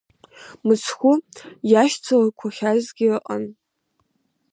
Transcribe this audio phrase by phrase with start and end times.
[0.65, 1.11] Мыцхәы
[1.71, 3.43] иашьцылақәахьазгьы ыҟан.